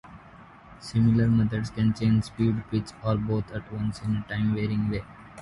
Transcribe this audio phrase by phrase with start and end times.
[0.79, 5.03] Similar methods can change speed, pitch, or both at once, in a time-varying way.